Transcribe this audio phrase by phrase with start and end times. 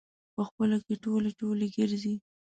[0.35, 2.15] په خپلو کې ټولی ټولی ګرځي.